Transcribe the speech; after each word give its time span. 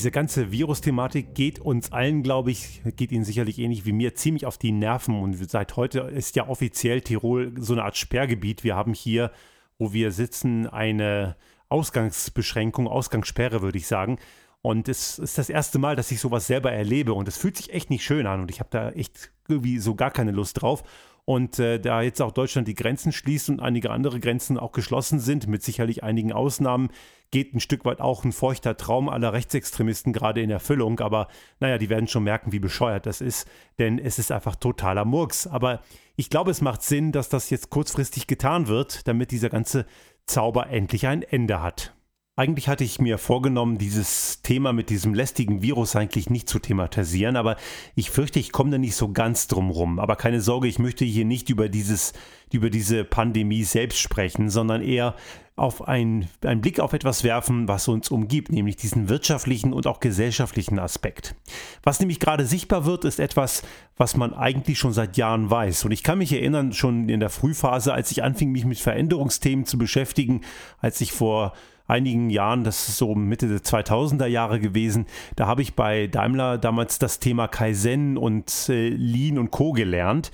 Diese 0.00 0.10
ganze 0.10 0.50
Virus-Thematik 0.50 1.34
geht 1.34 1.58
uns 1.58 1.92
allen, 1.92 2.22
glaube 2.22 2.50
ich, 2.50 2.80
geht 2.96 3.12
Ihnen 3.12 3.26
sicherlich 3.26 3.58
ähnlich 3.58 3.84
wie 3.84 3.92
mir, 3.92 4.14
ziemlich 4.14 4.46
auf 4.46 4.56
die 4.56 4.72
Nerven. 4.72 5.20
Und 5.20 5.34
seit 5.50 5.76
heute 5.76 6.00
ist 6.00 6.36
ja 6.36 6.48
offiziell 6.48 7.02
Tirol 7.02 7.52
so 7.58 7.74
eine 7.74 7.84
Art 7.84 7.98
Sperrgebiet. 7.98 8.64
Wir 8.64 8.76
haben 8.76 8.94
hier, 8.94 9.30
wo 9.76 9.92
wir 9.92 10.10
sitzen, 10.10 10.66
eine 10.66 11.36
Ausgangsbeschränkung, 11.68 12.88
Ausgangssperre, 12.88 13.60
würde 13.60 13.76
ich 13.76 13.86
sagen. 13.86 14.18
Und 14.62 14.88
es 14.88 15.18
ist 15.18 15.36
das 15.36 15.50
erste 15.50 15.78
Mal, 15.78 15.96
dass 15.96 16.10
ich 16.10 16.18
sowas 16.18 16.46
selber 16.46 16.72
erlebe. 16.72 17.12
Und 17.12 17.28
es 17.28 17.36
fühlt 17.36 17.58
sich 17.58 17.74
echt 17.74 17.90
nicht 17.90 18.02
schön 18.02 18.26
an. 18.26 18.40
Und 18.40 18.50
ich 18.50 18.60
habe 18.60 18.70
da 18.70 18.92
echt 18.92 19.30
irgendwie 19.48 19.76
so 19.76 19.96
gar 19.96 20.12
keine 20.12 20.30
Lust 20.30 20.62
drauf. 20.62 20.82
Und 21.24 21.58
äh, 21.58 21.78
da 21.78 22.02
jetzt 22.02 22.20
auch 22.20 22.32
Deutschland 22.32 22.66
die 22.68 22.74
Grenzen 22.74 23.12
schließt 23.12 23.50
und 23.50 23.60
einige 23.60 23.90
andere 23.90 24.20
Grenzen 24.20 24.58
auch 24.58 24.72
geschlossen 24.72 25.20
sind, 25.20 25.46
mit 25.46 25.62
sicherlich 25.62 26.02
einigen 26.02 26.32
Ausnahmen, 26.32 26.90
geht 27.30 27.54
ein 27.54 27.60
Stück 27.60 27.84
weit 27.84 28.00
auch 28.00 28.24
ein 28.24 28.32
feuchter 28.32 28.76
Traum 28.76 29.08
aller 29.08 29.32
Rechtsextremisten 29.32 30.12
gerade 30.12 30.40
in 30.40 30.50
Erfüllung. 30.50 31.00
Aber 31.00 31.28
naja, 31.60 31.78
die 31.78 31.88
werden 31.88 32.08
schon 32.08 32.24
merken, 32.24 32.52
wie 32.52 32.58
bescheuert 32.58 33.06
das 33.06 33.20
ist, 33.20 33.48
denn 33.78 33.98
es 33.98 34.18
ist 34.18 34.32
einfach 34.32 34.56
totaler 34.56 35.04
Murks. 35.04 35.46
Aber 35.46 35.82
ich 36.16 36.30
glaube, 36.30 36.50
es 36.50 36.60
macht 36.60 36.82
Sinn, 36.82 37.12
dass 37.12 37.28
das 37.28 37.50
jetzt 37.50 37.70
kurzfristig 37.70 38.26
getan 38.26 38.66
wird, 38.66 39.06
damit 39.06 39.30
dieser 39.30 39.48
ganze 39.48 39.86
Zauber 40.26 40.68
endlich 40.68 41.06
ein 41.06 41.22
Ende 41.22 41.62
hat. 41.62 41.94
Eigentlich 42.40 42.68
hatte 42.68 42.84
ich 42.84 42.98
mir 42.98 43.18
vorgenommen, 43.18 43.76
dieses 43.76 44.40
Thema 44.40 44.72
mit 44.72 44.88
diesem 44.88 45.12
lästigen 45.12 45.60
Virus 45.60 45.94
eigentlich 45.94 46.30
nicht 46.30 46.48
zu 46.48 46.58
thematisieren, 46.58 47.36
aber 47.36 47.56
ich 47.94 48.08
fürchte, 48.08 48.38
ich 48.38 48.50
komme 48.50 48.70
da 48.70 48.78
nicht 48.78 48.96
so 48.96 49.12
ganz 49.12 49.46
drum 49.46 49.68
rum. 49.68 49.98
Aber 49.98 50.16
keine 50.16 50.40
Sorge, 50.40 50.66
ich 50.66 50.78
möchte 50.78 51.04
hier 51.04 51.26
nicht 51.26 51.50
über 51.50 51.68
dieses, 51.68 52.14
über 52.50 52.70
diese 52.70 53.04
Pandemie 53.04 53.62
selbst 53.64 53.98
sprechen, 53.98 54.48
sondern 54.48 54.80
eher 54.80 55.16
auf 55.54 55.86
ein, 55.86 56.30
einen 56.42 56.62
Blick 56.62 56.80
auf 56.80 56.94
etwas 56.94 57.24
werfen, 57.24 57.68
was 57.68 57.88
uns 57.88 58.10
umgibt, 58.10 58.50
nämlich 58.50 58.76
diesen 58.76 59.10
wirtschaftlichen 59.10 59.74
und 59.74 59.86
auch 59.86 60.00
gesellschaftlichen 60.00 60.78
Aspekt. 60.78 61.34
Was 61.82 62.00
nämlich 62.00 62.20
gerade 62.20 62.46
sichtbar 62.46 62.86
wird, 62.86 63.04
ist 63.04 63.20
etwas, 63.20 63.62
was 63.98 64.16
man 64.16 64.32
eigentlich 64.32 64.78
schon 64.78 64.94
seit 64.94 65.18
Jahren 65.18 65.50
weiß. 65.50 65.84
Und 65.84 65.90
ich 65.90 66.02
kann 66.02 66.16
mich 66.16 66.32
erinnern, 66.32 66.72
schon 66.72 67.10
in 67.10 67.20
der 67.20 67.28
Frühphase, 67.28 67.92
als 67.92 68.10
ich 68.10 68.22
anfing, 68.22 68.50
mich 68.50 68.64
mit 68.64 68.78
Veränderungsthemen 68.78 69.66
zu 69.66 69.76
beschäftigen, 69.76 70.40
als 70.80 71.02
ich 71.02 71.12
vor 71.12 71.52
einigen 71.90 72.30
Jahren, 72.30 72.64
das 72.64 72.88
ist 72.88 72.96
so 72.96 73.14
Mitte 73.14 73.48
der 73.48 73.60
2000er 73.60 74.26
Jahre 74.26 74.60
gewesen, 74.60 75.06
da 75.36 75.46
habe 75.46 75.62
ich 75.62 75.74
bei 75.74 76.06
Daimler 76.06 76.56
damals 76.56 76.98
das 76.98 77.18
Thema 77.18 77.48
Kaizen 77.48 78.16
und 78.16 78.68
äh, 78.68 78.88
Lean 78.88 79.38
und 79.38 79.50
Co. 79.50 79.72
gelernt. 79.72 80.30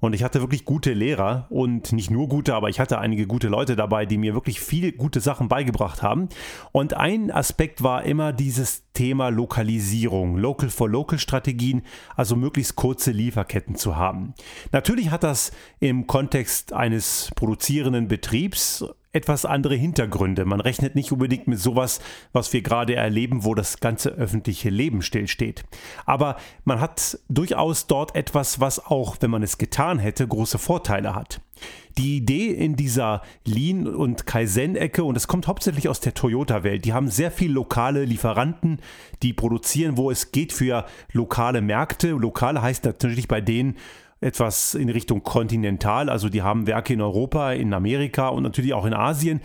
Und 0.00 0.14
ich 0.14 0.22
hatte 0.22 0.40
wirklich 0.40 0.64
gute 0.64 0.92
Lehrer 0.92 1.46
und 1.50 1.92
nicht 1.92 2.10
nur 2.10 2.28
gute, 2.28 2.54
aber 2.54 2.68
ich 2.68 2.80
hatte 2.80 2.98
einige 2.98 3.26
gute 3.26 3.48
Leute 3.48 3.76
dabei, 3.76 4.06
die 4.06 4.18
mir 4.18 4.34
wirklich 4.34 4.60
viele 4.60 4.92
gute 4.92 5.20
Sachen 5.20 5.48
beigebracht 5.48 6.02
haben. 6.02 6.28
Und 6.72 6.94
ein 6.94 7.30
Aspekt 7.30 7.82
war 7.82 8.04
immer 8.04 8.32
dieses 8.32 8.84
Thema 8.94 9.28
Lokalisierung, 9.28 10.36
Local 10.36 10.70
for 10.70 10.88
Local 10.88 11.18
Strategien, 11.18 11.82
also 12.16 12.34
möglichst 12.34 12.76
kurze 12.76 13.12
Lieferketten 13.12 13.76
zu 13.76 13.96
haben. 13.96 14.34
Natürlich 14.72 15.10
hat 15.10 15.22
das 15.22 15.52
im 15.78 16.06
Kontext 16.06 16.72
eines 16.72 17.30
produzierenden 17.34 18.08
Betriebs 18.08 18.84
etwas 19.12 19.44
andere 19.44 19.74
Hintergründe. 19.74 20.44
Man 20.44 20.60
rechnet 20.60 20.94
nicht 20.94 21.10
unbedingt 21.10 21.48
mit 21.48 21.58
sowas, 21.58 22.00
was 22.32 22.52
wir 22.52 22.62
gerade 22.62 22.94
erleben, 22.94 23.44
wo 23.44 23.54
das 23.54 23.80
ganze 23.80 24.10
öffentliche 24.10 24.70
Leben 24.70 25.02
stillsteht. 25.02 25.64
Aber 26.06 26.36
man 26.64 26.80
hat 26.80 27.18
durchaus 27.28 27.88
dort 27.88 28.14
etwas, 28.14 28.60
was 28.60 28.84
auch, 28.84 29.16
wenn 29.20 29.30
man 29.30 29.42
es 29.42 29.58
getan 29.58 29.89
hätte, 29.98 30.26
große 30.26 30.58
Vorteile 30.58 31.14
hat. 31.14 31.40
Die 31.98 32.16
Idee 32.16 32.48
in 32.48 32.76
dieser 32.76 33.22
Lean- 33.44 33.86
und 33.86 34.26
Kaizen-Ecke, 34.26 35.04
und 35.04 35.16
es 35.16 35.28
kommt 35.28 35.48
hauptsächlich 35.48 35.88
aus 35.88 36.00
der 36.00 36.14
Toyota-Welt, 36.14 36.84
die 36.84 36.92
haben 36.92 37.08
sehr 37.08 37.30
viele 37.30 37.54
lokale 37.54 38.04
Lieferanten, 38.04 38.80
die 39.22 39.32
produzieren, 39.32 39.96
wo 39.96 40.10
es 40.10 40.32
geht 40.32 40.52
für 40.52 40.86
lokale 41.12 41.60
Märkte. 41.60 42.10
Lokale 42.10 42.62
heißt 42.62 42.84
natürlich 42.84 43.28
bei 43.28 43.40
denen, 43.40 43.76
etwas 44.20 44.74
in 44.74 44.90
Richtung 44.90 45.22
kontinental. 45.22 46.08
Also 46.08 46.28
die 46.28 46.42
haben 46.42 46.66
Werke 46.66 46.92
in 46.92 47.00
Europa, 47.00 47.52
in 47.52 47.72
Amerika 47.72 48.28
und 48.28 48.42
natürlich 48.42 48.74
auch 48.74 48.84
in 48.84 48.94
Asien. 48.94 49.40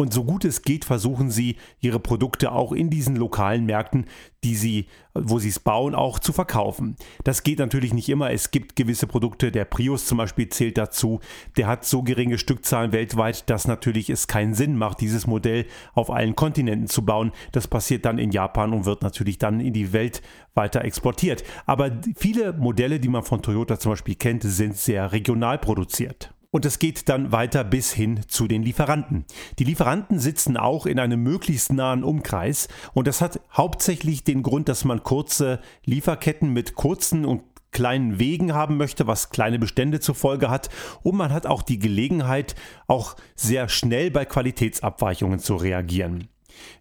Und 0.00 0.14
so 0.14 0.24
gut 0.24 0.46
es 0.46 0.62
geht, 0.62 0.86
versuchen 0.86 1.30
sie, 1.30 1.56
ihre 1.78 2.00
Produkte 2.00 2.52
auch 2.52 2.72
in 2.72 2.88
diesen 2.88 3.16
lokalen 3.16 3.66
Märkten, 3.66 4.06
die 4.42 4.56
sie, 4.56 4.86
wo 5.12 5.38
sie 5.38 5.50
es 5.50 5.60
bauen, 5.60 5.94
auch 5.94 6.18
zu 6.18 6.32
verkaufen. 6.32 6.96
Das 7.22 7.42
geht 7.42 7.58
natürlich 7.58 7.92
nicht 7.92 8.08
immer. 8.08 8.30
Es 8.30 8.50
gibt 8.50 8.76
gewisse 8.76 9.06
Produkte, 9.06 9.52
der 9.52 9.66
Prius 9.66 10.06
zum 10.06 10.16
Beispiel 10.16 10.48
zählt 10.48 10.78
dazu. 10.78 11.20
Der 11.58 11.66
hat 11.66 11.84
so 11.84 12.02
geringe 12.02 12.38
Stückzahlen 12.38 12.92
weltweit, 12.92 13.50
dass 13.50 13.66
natürlich 13.66 14.08
es 14.08 14.26
keinen 14.26 14.54
Sinn 14.54 14.74
macht, 14.74 15.02
dieses 15.02 15.26
Modell 15.26 15.66
auf 15.92 16.10
allen 16.10 16.34
Kontinenten 16.34 16.88
zu 16.88 17.04
bauen. 17.04 17.32
Das 17.52 17.68
passiert 17.68 18.06
dann 18.06 18.18
in 18.18 18.30
Japan 18.30 18.72
und 18.72 18.86
wird 18.86 19.02
natürlich 19.02 19.36
dann 19.36 19.60
in 19.60 19.74
die 19.74 19.92
Welt 19.92 20.22
weiter 20.54 20.82
exportiert. 20.82 21.44
Aber 21.66 21.90
viele 22.16 22.54
Modelle, 22.54 23.00
die 23.00 23.08
man 23.08 23.22
von 23.22 23.42
Toyota 23.42 23.78
zum 23.78 23.92
Beispiel 23.92 24.14
kennt, 24.14 24.44
sind 24.44 24.78
sehr 24.78 25.12
regional 25.12 25.58
produziert. 25.58 26.32
Und 26.52 26.64
es 26.64 26.80
geht 26.80 27.08
dann 27.08 27.30
weiter 27.30 27.62
bis 27.62 27.92
hin 27.92 28.20
zu 28.26 28.48
den 28.48 28.62
Lieferanten. 28.64 29.24
Die 29.58 29.64
Lieferanten 29.64 30.18
sitzen 30.18 30.56
auch 30.56 30.84
in 30.84 30.98
einem 30.98 31.22
möglichst 31.22 31.72
nahen 31.72 32.02
Umkreis 32.02 32.66
und 32.92 33.06
das 33.06 33.20
hat 33.20 33.40
hauptsächlich 33.52 34.24
den 34.24 34.42
Grund, 34.42 34.68
dass 34.68 34.84
man 34.84 35.04
kurze 35.04 35.60
Lieferketten 35.84 36.52
mit 36.52 36.74
kurzen 36.74 37.24
und 37.24 37.42
kleinen 37.70 38.18
Wegen 38.18 38.52
haben 38.52 38.76
möchte, 38.76 39.06
was 39.06 39.30
kleine 39.30 39.60
Bestände 39.60 40.00
zur 40.00 40.16
Folge 40.16 40.50
hat. 40.50 40.70
Und 41.04 41.16
man 41.16 41.32
hat 41.32 41.46
auch 41.46 41.62
die 41.62 41.78
Gelegenheit, 41.78 42.56
auch 42.88 43.14
sehr 43.36 43.68
schnell 43.68 44.10
bei 44.10 44.24
Qualitätsabweichungen 44.24 45.38
zu 45.38 45.54
reagieren. 45.54 46.28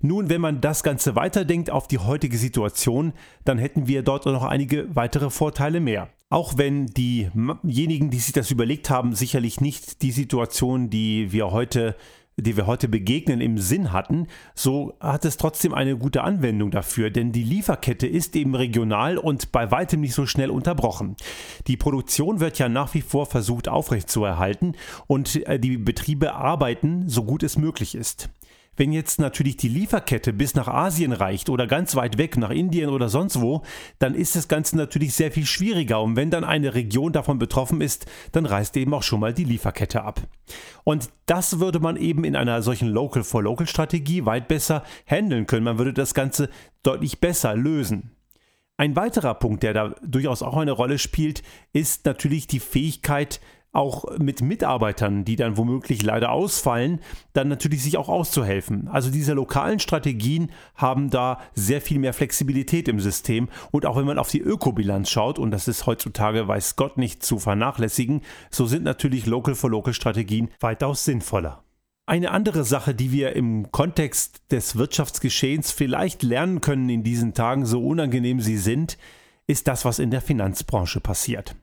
Nun, 0.01 0.29
wenn 0.29 0.41
man 0.41 0.61
das 0.61 0.81
Ganze 0.81 1.15
weiterdenkt 1.15 1.69
auf 1.69 1.87
die 1.87 1.99
heutige 1.99 2.37
Situation, 2.37 3.13
dann 3.45 3.59
hätten 3.59 3.87
wir 3.87 4.01
dort 4.01 4.25
noch 4.25 4.43
einige 4.43 4.93
weitere 4.95 5.29
Vorteile 5.29 5.79
mehr. 5.79 6.09
Auch 6.29 6.57
wenn 6.57 6.85
diejenigen, 6.85 8.11
die 8.11 8.19
sich 8.19 8.33
das 8.33 8.51
überlegt 8.51 8.89
haben, 8.89 9.15
sicherlich 9.15 9.61
nicht 9.61 10.03
die 10.03 10.11
Situation, 10.11 10.89
die 10.89 11.31
wir 11.31 11.51
heute 11.51 11.95
die 12.41 12.57
wir 12.57 12.67
heute 12.67 12.87
begegnen, 12.87 13.41
im 13.41 13.57
Sinn 13.57 13.91
hatten, 13.91 14.27
so 14.55 14.93
hat 14.99 15.25
es 15.25 15.37
trotzdem 15.37 15.73
eine 15.73 15.97
gute 15.97 16.23
Anwendung 16.23 16.71
dafür, 16.71 17.09
denn 17.09 17.31
die 17.31 17.43
Lieferkette 17.43 18.07
ist 18.07 18.35
eben 18.35 18.55
regional 18.55 19.17
und 19.17 19.51
bei 19.51 19.71
weitem 19.71 20.01
nicht 20.01 20.13
so 20.13 20.25
schnell 20.25 20.49
unterbrochen. 20.49 21.15
Die 21.67 21.77
Produktion 21.77 22.39
wird 22.39 22.59
ja 22.59 22.69
nach 22.69 22.93
wie 22.93 23.01
vor 23.01 23.25
versucht 23.25 23.67
aufrechtzuerhalten 23.67 24.75
und 25.07 25.45
äh, 25.47 25.59
die 25.59 25.77
Betriebe 25.77 26.33
arbeiten, 26.33 27.09
so 27.09 27.23
gut 27.23 27.43
es 27.43 27.57
möglich 27.57 27.95
ist. 27.95 28.29
Wenn 28.79 28.93
jetzt 28.93 29.19
natürlich 29.19 29.57
die 29.57 29.67
Lieferkette 29.67 30.31
bis 30.31 30.55
nach 30.55 30.69
Asien 30.69 31.11
reicht 31.11 31.49
oder 31.49 31.67
ganz 31.67 31.97
weit 31.97 32.17
weg 32.17 32.37
nach 32.37 32.49
Indien 32.49 32.89
oder 32.89 33.09
sonst 33.09 33.41
wo, 33.41 33.61
dann 33.99 34.15
ist 34.15 34.37
das 34.37 34.47
Ganze 34.47 34.77
natürlich 34.77 35.15
sehr 35.15 35.33
viel 35.33 35.45
schwieriger. 35.45 36.01
Und 36.01 36.15
wenn 36.15 36.31
dann 36.31 36.45
eine 36.45 36.73
Region 36.75 37.11
davon 37.11 37.39
betroffen 37.39 37.81
ist, 37.81 38.05
dann 38.31 38.45
reißt 38.45 38.77
eben 38.77 38.93
auch 38.93 39.03
schon 39.03 39.19
mal 39.19 39.33
die 39.33 39.43
Lieferkette 39.43 40.01
ab. 40.01 40.21
Und 40.85 41.09
das 41.25 41.59
würde 41.59 41.81
man 41.81 41.97
eben 41.97 42.23
in 42.23 42.37
einer 42.37 42.61
solchen 42.61 42.87
Local-for-Local-Strategie 42.87 44.25
weit 44.25 44.47
besser 44.47 44.85
handeln 45.05 45.45
können. 45.45 45.65
Man 45.65 45.77
würde 45.77 45.91
das 45.91 46.13
Ganze 46.13 46.49
deutlich 46.81 47.19
besser 47.19 47.55
lösen. 47.55 48.11
Ein 48.77 48.95
weiterer 48.95 49.33
Punkt, 49.33 49.63
der 49.63 49.73
da 49.73 49.89
durchaus 50.05 50.41
auch 50.41 50.55
eine 50.55 50.71
Rolle 50.71 50.99
spielt, 50.99 51.43
ist 51.73 52.05
natürlich 52.05 52.47
die 52.47 52.61
Fähigkeit, 52.61 53.41
auch 53.71 54.17
mit 54.17 54.41
Mitarbeitern, 54.41 55.25
die 55.25 55.35
dann 55.35 55.57
womöglich 55.57 56.01
leider 56.01 56.31
ausfallen, 56.31 56.99
dann 57.33 57.49
natürlich 57.49 57.83
sich 57.83 57.97
auch 57.97 58.09
auszuhelfen. 58.09 58.87
Also 58.87 59.11
diese 59.11 59.33
lokalen 59.33 59.79
Strategien 59.79 60.51
haben 60.75 61.09
da 61.09 61.39
sehr 61.53 61.81
viel 61.81 61.99
mehr 61.99 62.13
Flexibilität 62.13 62.87
im 62.87 62.99
System 62.99 63.47
und 63.71 63.85
auch 63.85 63.95
wenn 63.95 64.05
man 64.05 64.17
auf 64.17 64.29
die 64.29 64.41
Ökobilanz 64.41 65.09
schaut, 65.09 65.37
und 65.37 65.51
das 65.51 65.67
ist 65.67 65.85
heutzutage 65.85 66.47
weiß 66.47 66.77
Gott 66.77 66.97
nicht 66.97 67.23
zu 67.23 67.37
vernachlässigen, 67.37 68.21
so 68.49 68.65
sind 68.65 68.83
natürlich 68.83 69.27
Local-for-Local-Strategien 69.27 70.49
weitaus 70.59 71.05
sinnvoller. 71.05 71.63
Eine 72.07 72.31
andere 72.31 72.63
Sache, 72.63 72.95
die 72.95 73.11
wir 73.11 73.35
im 73.35 73.71
Kontext 73.71 74.41
des 74.51 74.77
Wirtschaftsgeschehens 74.77 75.71
vielleicht 75.71 76.23
lernen 76.23 76.59
können 76.59 76.89
in 76.89 77.03
diesen 77.03 77.35
Tagen, 77.35 77.67
so 77.67 77.85
unangenehm 77.85 78.41
sie 78.41 78.57
sind, 78.57 78.97
ist 79.45 79.67
das, 79.67 79.85
was 79.85 79.99
in 79.99 80.09
der 80.09 80.21
Finanzbranche 80.21 81.01
passiert. 81.01 81.55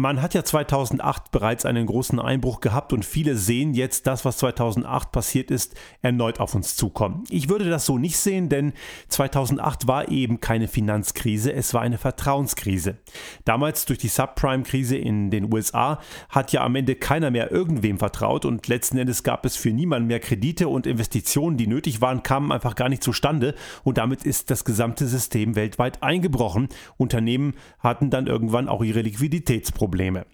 Man 0.00 0.22
hat 0.22 0.32
ja 0.32 0.44
2008 0.44 1.32
bereits 1.32 1.66
einen 1.66 1.84
großen 1.86 2.20
Einbruch 2.20 2.60
gehabt 2.60 2.92
und 2.92 3.04
viele 3.04 3.34
sehen 3.34 3.74
jetzt 3.74 4.06
das, 4.06 4.24
was 4.24 4.36
2008 4.36 5.10
passiert 5.10 5.50
ist, 5.50 5.74
erneut 6.02 6.38
auf 6.38 6.54
uns 6.54 6.76
zukommen. 6.76 7.24
Ich 7.30 7.48
würde 7.48 7.68
das 7.68 7.84
so 7.84 7.98
nicht 7.98 8.16
sehen, 8.16 8.48
denn 8.48 8.74
2008 9.08 9.88
war 9.88 10.08
eben 10.08 10.38
keine 10.38 10.68
Finanzkrise, 10.68 11.52
es 11.52 11.74
war 11.74 11.80
eine 11.80 11.98
Vertrauenskrise. 11.98 12.98
Damals 13.44 13.86
durch 13.86 13.98
die 13.98 14.06
Subprime-Krise 14.06 14.96
in 14.96 15.32
den 15.32 15.52
USA 15.52 15.98
hat 16.28 16.52
ja 16.52 16.62
am 16.62 16.76
Ende 16.76 16.94
keiner 16.94 17.32
mehr 17.32 17.50
irgendwem 17.50 17.98
vertraut 17.98 18.44
und 18.44 18.68
letzten 18.68 18.98
Endes 18.98 19.24
gab 19.24 19.44
es 19.44 19.56
für 19.56 19.72
niemanden 19.72 20.06
mehr 20.06 20.20
Kredite 20.20 20.68
und 20.68 20.86
Investitionen, 20.86 21.56
die 21.56 21.66
nötig 21.66 22.00
waren, 22.00 22.22
kamen 22.22 22.52
einfach 22.52 22.76
gar 22.76 22.88
nicht 22.88 23.02
zustande 23.02 23.56
und 23.82 23.98
damit 23.98 24.22
ist 24.22 24.48
das 24.52 24.64
gesamte 24.64 25.08
System 25.08 25.56
weltweit 25.56 26.04
eingebrochen. 26.04 26.68
Unternehmen 26.98 27.54
hatten 27.80 28.10
dann 28.10 28.28
irgendwann 28.28 28.68
auch 28.68 28.84
ihre 28.84 29.00
Liquiditätsprobleme. 29.00 29.87
Probleme. 29.88 30.26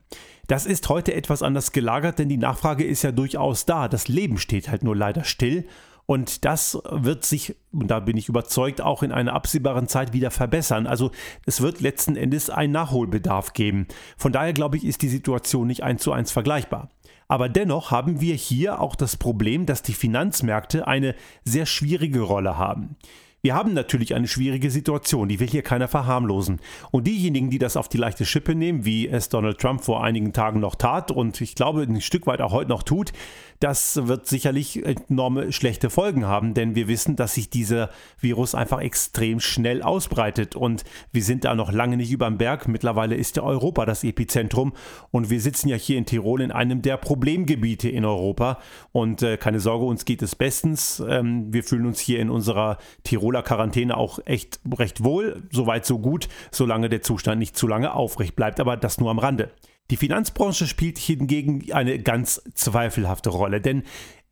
Das 0.48 0.66
ist 0.66 0.88
heute 0.88 1.14
etwas 1.14 1.42
anders 1.42 1.70
gelagert, 1.70 2.18
denn 2.18 2.28
die 2.28 2.36
Nachfrage 2.36 2.84
ist 2.84 3.02
ja 3.02 3.12
durchaus 3.12 3.66
da. 3.66 3.86
Das 3.86 4.08
Leben 4.08 4.36
steht 4.36 4.68
halt 4.68 4.82
nur 4.82 4.96
leider 4.96 5.22
still 5.22 5.64
Und 6.06 6.44
das 6.44 6.78
wird 6.90 7.24
sich, 7.24 7.56
und 7.72 7.90
da 7.90 8.00
bin 8.00 8.16
ich 8.16 8.28
überzeugt, 8.28 8.80
auch 8.80 9.02
in 9.02 9.12
einer 9.12 9.32
absehbaren 9.32 9.88
Zeit 9.88 10.12
wieder 10.12 10.30
verbessern. 10.30 10.86
Also 10.86 11.10
es 11.46 11.62
wird 11.62 11.80
letzten 11.80 12.16
Endes 12.16 12.50
einen 12.50 12.72
Nachholbedarf 12.72 13.54
geben. 13.54 13.86
Von 14.18 14.32
daher 14.32 14.52
glaube 14.52 14.76
ich, 14.76 14.84
ist 14.84 15.02
die 15.02 15.08
Situation 15.08 15.66
nicht 15.66 15.82
eins 15.82 16.02
zu 16.02 16.12
eins 16.12 16.30
vergleichbar. 16.30 16.90
Aber 17.26 17.48
dennoch 17.48 17.90
haben 17.90 18.20
wir 18.20 18.34
hier 18.34 18.80
auch 18.80 18.96
das 18.96 19.16
Problem, 19.16 19.64
dass 19.64 19.80
die 19.80 19.94
Finanzmärkte 19.94 20.86
eine 20.86 21.14
sehr 21.42 21.64
schwierige 21.64 22.20
Rolle 22.20 22.58
haben. 22.58 22.96
Wir 23.44 23.54
haben 23.54 23.74
natürlich 23.74 24.14
eine 24.14 24.26
schwierige 24.26 24.70
Situation, 24.70 25.28
die 25.28 25.38
will 25.38 25.50
hier 25.50 25.60
keiner 25.60 25.86
verharmlosen. 25.86 26.60
Und 26.90 27.06
diejenigen, 27.06 27.50
die 27.50 27.58
das 27.58 27.76
auf 27.76 27.90
die 27.90 27.98
leichte 27.98 28.24
Schippe 28.24 28.54
nehmen, 28.54 28.86
wie 28.86 29.06
es 29.06 29.28
Donald 29.28 29.58
Trump 29.58 29.84
vor 29.84 30.02
einigen 30.02 30.32
Tagen 30.32 30.60
noch 30.60 30.76
tat 30.76 31.10
und 31.10 31.38
ich 31.42 31.54
glaube 31.54 31.82
ein 31.82 32.00
Stück 32.00 32.26
weit 32.26 32.40
auch 32.40 32.52
heute 32.52 32.70
noch 32.70 32.82
tut, 32.82 33.12
das 33.60 34.06
wird 34.06 34.26
sicherlich 34.26 34.84
enorme 34.84 35.52
schlechte 35.52 35.88
Folgen 35.90 36.26
haben, 36.26 36.54
denn 36.54 36.74
wir 36.74 36.88
wissen, 36.88 37.16
dass 37.16 37.34
sich 37.34 37.50
dieser 37.50 37.90
Virus 38.18 38.54
einfach 38.54 38.80
extrem 38.80 39.40
schnell 39.40 39.82
ausbreitet 39.82 40.56
und 40.56 40.84
wir 41.12 41.22
sind 41.22 41.44
da 41.44 41.54
noch 41.54 41.72
lange 41.72 41.96
nicht 41.96 42.12
über 42.12 42.26
dem 42.26 42.38
Berg. 42.38 42.66
Mittlerweile 42.68 43.14
ist 43.14 43.36
ja 43.36 43.42
Europa 43.42 43.86
das 43.86 44.04
Epizentrum 44.04 44.72
und 45.10 45.30
wir 45.30 45.40
sitzen 45.40 45.68
ja 45.68 45.76
hier 45.76 45.98
in 45.98 46.06
Tirol 46.06 46.40
in 46.40 46.50
einem 46.50 46.82
der 46.82 46.96
Problemgebiete 46.96 47.88
in 47.88 48.04
Europa 48.04 48.58
und 48.92 49.22
äh, 49.22 49.36
keine 49.36 49.60
Sorge, 49.60 49.84
uns 49.84 50.04
geht 50.04 50.22
es 50.22 50.34
bestens. 50.34 51.02
Ähm, 51.06 51.52
wir 51.52 51.62
fühlen 51.62 51.86
uns 51.86 52.00
hier 52.00 52.20
in 52.20 52.30
unserer 52.30 52.78
Tiroler 53.02 53.33
Quarantäne 53.42 53.96
auch 53.96 54.18
echt 54.24 54.60
recht 54.78 55.04
wohl, 55.04 55.42
soweit 55.50 55.86
so 55.86 55.98
gut, 55.98 56.28
solange 56.50 56.88
der 56.88 57.02
Zustand 57.02 57.38
nicht 57.38 57.56
zu 57.56 57.66
lange 57.66 57.94
aufrecht 57.94 58.36
bleibt, 58.36 58.60
aber 58.60 58.76
das 58.76 58.98
nur 58.98 59.10
am 59.10 59.18
Rande. 59.18 59.50
Die 59.90 59.96
Finanzbranche 59.96 60.66
spielt 60.66 60.96
hingegen 60.96 61.70
eine 61.72 61.98
ganz 61.98 62.42
zweifelhafte 62.54 63.30
Rolle, 63.30 63.60
denn 63.60 63.82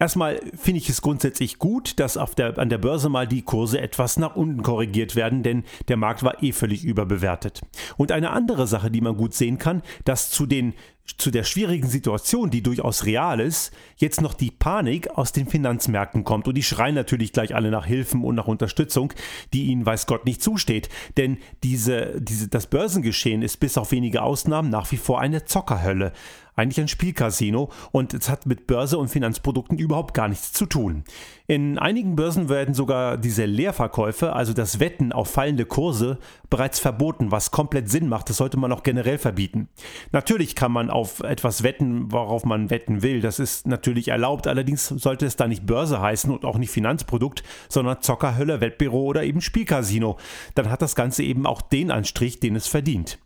Erstmal 0.02 0.40
finde 0.56 0.78
ich 0.78 0.88
es 0.88 1.00
grundsätzlich 1.00 1.60
gut, 1.60 2.00
dass 2.00 2.18
der, 2.36 2.58
an 2.58 2.68
der 2.68 2.78
Börse 2.78 3.08
mal 3.08 3.28
die 3.28 3.42
Kurse 3.42 3.80
etwas 3.80 4.16
nach 4.16 4.34
unten 4.34 4.64
korrigiert 4.64 5.14
werden, 5.14 5.44
denn 5.44 5.62
der 5.86 5.96
Markt 5.96 6.24
war 6.24 6.42
eh 6.42 6.50
völlig 6.50 6.82
überbewertet. 6.82 7.60
Und 7.98 8.10
eine 8.10 8.30
andere 8.30 8.66
Sache, 8.66 8.90
die 8.90 9.00
man 9.00 9.16
gut 9.16 9.32
sehen 9.32 9.58
kann, 9.58 9.80
dass 10.04 10.32
zu 10.32 10.46
den 10.46 10.74
zu 11.18 11.30
der 11.30 11.44
schwierigen 11.44 11.88
Situation, 11.88 12.50
die 12.50 12.62
durchaus 12.62 13.06
real 13.06 13.40
ist, 13.40 13.72
jetzt 13.96 14.20
noch 14.20 14.34
die 14.34 14.50
Panik 14.50 15.10
aus 15.10 15.32
den 15.32 15.46
Finanzmärkten 15.48 16.24
kommt. 16.24 16.46
Und 16.46 16.54
die 16.54 16.62
schreien 16.62 16.94
natürlich 16.94 17.32
gleich 17.32 17.54
alle 17.54 17.70
nach 17.70 17.86
Hilfen 17.86 18.24
und 18.24 18.36
nach 18.36 18.46
Unterstützung, 18.46 19.12
die 19.52 19.64
ihnen 19.64 19.84
weiß 19.84 20.06
Gott 20.06 20.24
nicht 20.24 20.42
zusteht. 20.42 20.88
Denn 21.16 21.38
diese, 21.64 22.20
diese, 22.20 22.48
das 22.48 22.68
Börsengeschehen 22.68 23.42
ist 23.42 23.58
bis 23.58 23.78
auf 23.78 23.90
wenige 23.90 24.22
Ausnahmen 24.22 24.70
nach 24.70 24.90
wie 24.92 24.96
vor 24.96 25.20
eine 25.20 25.44
Zockerhölle 25.44 26.12
eigentlich 26.54 26.80
ein 26.80 26.88
Spielcasino 26.88 27.70
und 27.92 28.14
es 28.14 28.28
hat 28.28 28.46
mit 28.46 28.66
Börse 28.66 28.98
und 28.98 29.08
Finanzprodukten 29.08 29.78
überhaupt 29.78 30.14
gar 30.14 30.28
nichts 30.28 30.52
zu 30.52 30.66
tun. 30.66 31.04
In 31.46 31.78
einigen 31.78 32.16
Börsen 32.16 32.48
werden 32.48 32.74
sogar 32.74 33.16
diese 33.16 33.44
Leerverkäufe, 33.44 34.32
also 34.32 34.52
das 34.52 34.80
Wetten 34.80 35.12
auf 35.12 35.30
fallende 35.30 35.66
Kurse, 35.66 36.18
bereits 36.50 36.78
verboten, 36.78 37.30
was 37.30 37.50
komplett 37.50 37.90
Sinn 37.90 38.08
macht. 38.08 38.28
Das 38.28 38.36
sollte 38.36 38.58
man 38.58 38.72
auch 38.72 38.82
generell 38.82 39.18
verbieten. 39.18 39.68
Natürlich 40.12 40.54
kann 40.54 40.72
man 40.72 40.90
auf 40.90 41.20
etwas 41.20 41.62
wetten, 41.62 42.12
worauf 42.12 42.44
man 42.44 42.70
wetten 42.70 43.02
will. 43.02 43.20
Das 43.20 43.38
ist 43.38 43.66
natürlich 43.66 44.08
erlaubt. 44.08 44.46
Allerdings 44.46 44.88
sollte 44.88 45.26
es 45.26 45.36
da 45.36 45.48
nicht 45.48 45.66
Börse 45.66 46.00
heißen 46.00 46.30
und 46.30 46.44
auch 46.44 46.58
nicht 46.58 46.70
Finanzprodukt, 46.70 47.42
sondern 47.68 48.02
Zockerhölle, 48.02 48.60
Wettbüro 48.60 49.02
oder 49.02 49.24
eben 49.24 49.40
Spielcasino. 49.40 50.18
Dann 50.54 50.70
hat 50.70 50.82
das 50.82 50.94
Ganze 50.94 51.22
eben 51.22 51.46
auch 51.46 51.62
den 51.62 51.90
Anstrich, 51.90 52.40
den 52.40 52.56
es 52.56 52.66
verdient. 52.66 53.18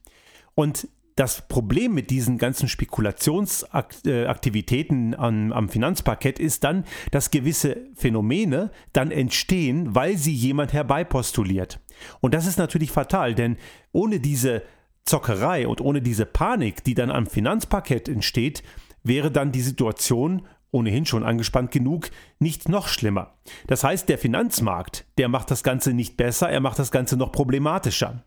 Und 0.55 0.89
das 1.17 1.49
Problem 1.49 1.95
mit 1.95 2.11
diesen 2.11 2.39
ganzen 2.39 2.69
Spekulationsaktivitäten 2.69 5.15
am, 5.15 5.53
am 5.53 5.69
Finanzparkett 5.71 6.39
ist 6.39 6.63
dann, 6.63 6.85
dass 7.11 7.31
gewisse 7.31 7.79
Phänomene 7.95 8.71
dann 8.93 9.11
entstehen, 9.11 9.95
weil 9.95 10.19
sie 10.19 10.35
jemand 10.35 10.75
herbeipostuliert. 10.75 11.81
Und 12.21 12.35
das 12.35 12.47
ist 12.47 12.59
natürlich 12.59 12.91
fatal, 12.91 13.35
denn 13.35 13.57
ohne 13.93 14.21
diese 14.21 14.63
Zockerei 15.07 15.67
und 15.67 15.81
ohne 15.81 16.03
diese 16.03 16.27
Panik, 16.27 16.85
die 16.85 16.95
dann 16.95 17.11
am 17.11 17.27
Finanzparkett 17.27 18.09
entsteht, 18.09 18.63
wäre 19.03 19.31
dann 19.31 19.53
die 19.53 19.63
Situation 19.63 20.47
ohnehin 20.71 21.07
schon 21.07 21.25
angespannt 21.25 21.71
genug, 21.71 22.11
nicht 22.39 22.69
noch 22.69 22.89
schlimmer. 22.89 23.39
Das 23.67 23.85
heißt, 23.85 24.11
der 24.11 24.19
Finanzmarkt, 24.19 25.07
der 25.17 25.29
macht 25.29 25.51
das 25.51 25.63
Ganze 25.63 25.95
nicht 25.95 26.19
besser, 26.19 26.51
er 26.51 26.61
macht 26.61 26.79
das 26.79 26.91
Ganze 26.91 27.17
noch 27.17 27.33
problematischer. 27.33 28.23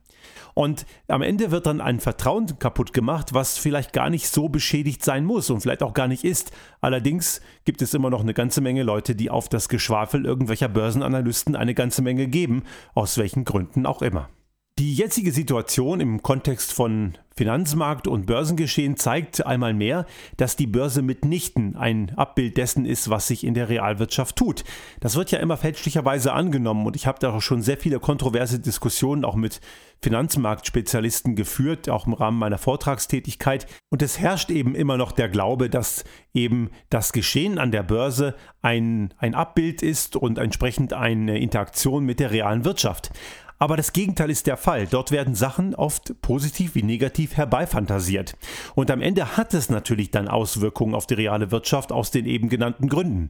Und 0.54 0.86
am 1.08 1.22
Ende 1.22 1.52
wird 1.52 1.66
dann 1.66 1.82
ein 1.82 2.00
Vertrauen 2.00 2.60
kaputt 2.60 2.94
gemacht, 2.94 3.34
was 3.34 3.58
vielleicht 3.58 3.94
gar 3.94 4.10
nicht 4.10 4.28
so 4.28 4.50
beschädigt 4.50 5.04
sein 5.04 5.26
muss 5.26 5.50
und 5.50 5.62
vielleicht 5.62 5.84
auch 5.84 5.94
gar 5.94 6.08
nicht 6.08 6.24
ist. 6.24 6.52
Allerdings 6.82 7.42
gibt 7.66 7.82
es 7.82 7.94
immer 7.94 8.10
noch 8.10 8.22
eine 8.22 8.34
ganze 8.34 8.62
Menge 8.62 8.84
Leute, 8.84 9.16
die 9.16 9.30
auf 9.30 9.50
das 9.50 9.70
Geschwafel 9.70 10.26
irgendwelcher 10.26 10.68
Börsenanalysten 10.68 11.56
eine 11.56 11.74
ganze 11.74 12.02
Menge 12.02 12.28
geben, 12.28 12.64
aus 12.94 13.18
welchen 13.18 13.46
Gründen 13.46 13.86
auch 13.86 14.02
immer. 14.02 14.30
Die 14.80 14.94
jetzige 14.94 15.34
Situation 15.34 16.00
im 16.00 16.24
Kontext 16.24 16.72
von 16.72 17.18
Finanzmarkt 17.36 18.08
und 18.08 18.26
Börsengeschehen 18.26 18.96
zeigt 18.96 19.46
einmal 19.46 19.74
mehr, 19.74 20.06
dass 20.38 20.56
die 20.56 20.68
Börse 20.68 21.02
mitnichten 21.02 21.76
ein 21.76 22.14
Abbild 22.16 22.56
dessen 22.56 22.86
ist, 22.86 23.10
was 23.10 23.28
sich 23.28 23.44
in 23.44 23.56
der 23.56 23.68
Realwirtschaft 23.68 24.38
tut. 24.38 24.64
Das 25.02 25.18
wird 25.18 25.32
ja 25.32 25.40
immer 25.40 25.58
fälschlicherweise 25.58 26.32
angenommen 26.32 26.86
und 26.88 26.96
ich 26.96 27.08
habe 27.08 27.20
da 27.20 27.34
auch 27.34 27.42
schon 27.42 27.62
sehr 27.62 27.76
viele 27.76 28.00
kontroverse 28.00 28.60
Diskussionen 28.60 29.26
auch 29.26 29.36
mit 29.36 29.60
Finanzmarktspezialisten 30.02 31.36
geführt, 31.36 31.90
auch 31.90 32.08
im 32.08 32.14
Rahmen 32.14 32.40
meiner 32.40 32.58
Vortragstätigkeit. 32.58 33.68
Und 33.90 34.02
es 34.02 34.18
herrscht 34.18 34.50
eben 34.50 34.76
immer 34.76 34.96
noch 34.96 35.12
der 35.12 35.28
Glaube, 35.28 35.70
dass 35.70 36.06
eben 36.34 36.70
das 36.90 37.12
Geschehen 37.12 37.58
an 37.58 37.72
der 37.72 37.84
Börse 37.84 38.34
ein, 38.62 39.14
ein 39.18 39.36
Abbild 39.36 39.82
ist 39.82 40.16
und 40.16 40.38
entsprechend 40.38 40.94
eine 40.94 41.38
Interaktion 41.40 42.06
mit 42.06 42.22
der 42.22 42.32
realen 42.32 42.64
Wirtschaft. 42.64 43.12
Aber 43.60 43.76
das 43.76 43.92
Gegenteil 43.92 44.30
ist 44.30 44.48
der 44.48 44.56
Fall. 44.56 44.88
Dort 44.88 45.12
werden 45.12 45.36
Sachen 45.36 45.76
oft 45.76 46.20
positiv 46.22 46.76
wie 46.76 46.84
negativ 46.84 47.36
herbeifantasiert. 47.36 48.38
Und 48.74 48.90
am 48.90 49.02
Ende 49.02 49.36
hat 49.36 49.54
es 49.54 49.70
natürlich 49.70 50.12
dann 50.12 50.30
Auswirkungen 50.30 50.96
auf 50.96 51.06
die 51.06 51.16
reale 51.16 51.52
Wirtschaft 51.52 51.92
aus 51.92 52.10
den 52.10 52.26
eben 52.26 52.48
genannten 52.48 52.88
Gründen. 52.88 53.30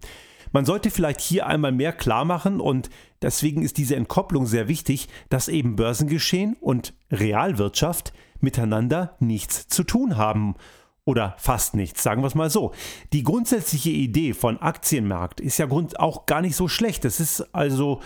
Man 0.51 0.65
sollte 0.65 0.91
vielleicht 0.91 1.21
hier 1.21 1.47
einmal 1.47 1.71
mehr 1.71 1.93
klar 1.93 2.25
machen 2.25 2.59
und 2.59 2.89
deswegen 3.21 3.63
ist 3.63 3.77
diese 3.77 3.95
Entkopplung 3.95 4.45
sehr 4.45 4.67
wichtig, 4.67 5.07
dass 5.29 5.47
eben 5.47 5.75
Börsengeschehen 5.75 6.55
und 6.59 6.93
Realwirtschaft 7.11 8.13
miteinander 8.39 9.15
nichts 9.19 9.67
zu 9.67 9.83
tun 9.83 10.17
haben 10.17 10.55
oder 11.05 11.35
fast 11.37 11.75
nichts, 11.75 12.03
sagen 12.03 12.21
wir 12.21 12.27
es 12.27 12.35
mal 12.35 12.49
so. 12.49 12.71
Die 13.13 13.23
grundsätzliche 13.23 13.89
Idee 13.89 14.33
von 14.33 14.59
Aktienmarkt 14.59 15.39
ist 15.39 15.57
ja 15.57 15.67
auch 15.97 16.25
gar 16.25 16.41
nicht 16.41 16.55
so 16.55 16.67
schlecht. 16.67 17.05
Es 17.05 17.19
ist 17.19 17.53
also 17.53 18.01